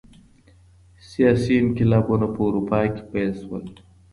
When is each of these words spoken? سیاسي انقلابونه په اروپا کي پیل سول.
سیاسي 1.11 1.53
انقلابونه 1.61 2.27
په 2.33 2.39
اروپا 2.47 2.79
کي 2.93 3.01
پیل 3.11 3.31
سول. 3.41 3.63